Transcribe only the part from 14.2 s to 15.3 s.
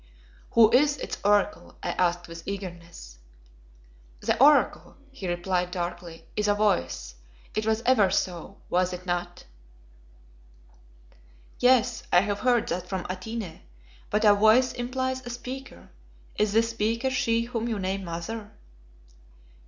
a voice implies a